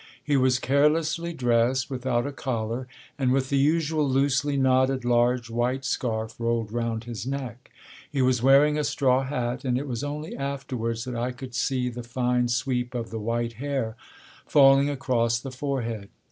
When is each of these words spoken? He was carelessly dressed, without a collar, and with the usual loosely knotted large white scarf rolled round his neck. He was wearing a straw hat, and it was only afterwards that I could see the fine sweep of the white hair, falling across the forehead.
He 0.23 0.35
was 0.35 0.57
carelessly 0.57 1.31
dressed, 1.31 1.91
without 1.91 2.25
a 2.25 2.31
collar, 2.31 2.87
and 3.19 3.31
with 3.31 3.49
the 3.49 3.57
usual 3.59 4.09
loosely 4.09 4.57
knotted 4.57 5.05
large 5.05 5.47
white 5.47 5.85
scarf 5.85 6.33
rolled 6.39 6.71
round 6.71 7.03
his 7.03 7.27
neck. 7.27 7.69
He 8.09 8.19
was 8.23 8.41
wearing 8.41 8.79
a 8.79 8.83
straw 8.83 9.23
hat, 9.25 9.63
and 9.63 9.77
it 9.77 9.87
was 9.87 10.03
only 10.03 10.35
afterwards 10.35 11.05
that 11.05 11.15
I 11.15 11.31
could 11.31 11.53
see 11.53 11.87
the 11.87 12.01
fine 12.01 12.47
sweep 12.47 12.95
of 12.95 13.11
the 13.11 13.19
white 13.19 13.53
hair, 13.61 13.95
falling 14.47 14.89
across 14.89 15.37
the 15.37 15.51
forehead. 15.51 16.09